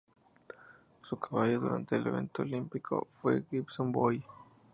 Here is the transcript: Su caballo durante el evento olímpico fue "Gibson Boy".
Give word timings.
Su 1.03 1.19
caballo 1.19 1.59
durante 1.59 1.95
el 1.95 2.07
evento 2.07 2.41
olímpico 2.41 3.05
fue 3.21 3.43
"Gibson 3.51 3.91
Boy". 3.91 4.23